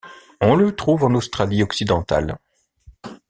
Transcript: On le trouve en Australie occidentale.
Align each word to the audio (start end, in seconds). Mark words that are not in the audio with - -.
On 0.39 0.55
le 0.55 0.75
trouve 0.75 1.03
en 1.03 1.13
Australie 1.13 1.61
occidentale. 1.61 2.39